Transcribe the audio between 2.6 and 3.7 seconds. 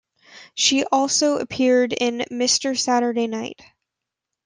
Saturday Night".